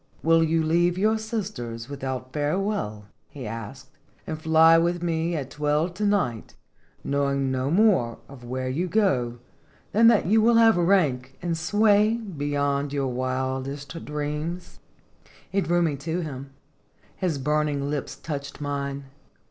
"Will 0.23 0.41
you 0.43 0.63
leave 0.63 0.97
your 0.97 1.19
sisters 1.19 1.87
without 1.87 2.33
fare 2.33 2.57
well," 2.57 3.05
he 3.29 3.45
asked," 3.45 3.91
and 4.25 4.41
fly 4.41 4.75
with 4.79 5.03
me 5.03 5.35
at 5.35 5.51
twelve 5.51 5.93
to 5.93 6.07
night, 6.07 6.55
knowing 7.03 7.51
no 7.51 7.69
more 7.69 8.17
of 8.27 8.43
where 8.43 8.67
you 8.67 8.87
go 8.87 9.37
than 9.91 10.07
that 10.07 10.25
you 10.25 10.41
will 10.41 10.55
have 10.55 10.75
rank 10.75 11.37
and 11.43 11.55
sway 11.55 12.15
be 12.17 12.47
yond 12.47 12.91
your 12.91 13.09
wildest 13.09 14.03
dreams?" 14.03 14.79
He 15.51 15.61
drew 15.61 15.83
me 15.83 15.95
to 15.97 16.21
him; 16.21 16.49
his 17.17 17.37
burning 17.37 17.87
lips 17.87 18.15
touched 18.15 18.59
mine. 18.59 19.03